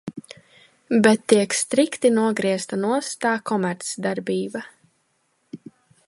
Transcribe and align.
Bet 1.07 1.25
tiek 1.33 1.55
strikti 1.57 2.09
nogriezta 2.15 2.79
nost 2.85 3.13
tā 3.25 3.33
komercdarbība. 3.51 4.63